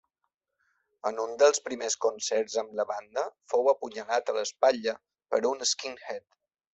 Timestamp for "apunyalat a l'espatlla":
3.73-4.95